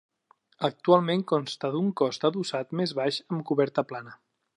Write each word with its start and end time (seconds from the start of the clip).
Actualment 0.69 1.19
consta 1.31 1.71
d'un 1.75 1.91
cos 2.01 2.19
adossat, 2.31 2.73
més 2.81 2.95
baix, 3.01 3.21
amb 3.37 3.45
coberta 3.51 3.85
plana. 3.93 4.17